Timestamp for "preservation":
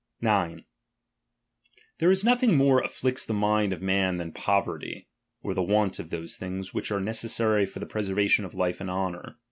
7.85-8.43